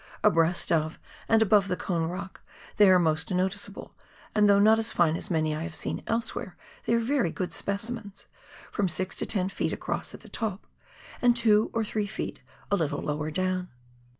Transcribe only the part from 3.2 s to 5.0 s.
noticeable, and though not as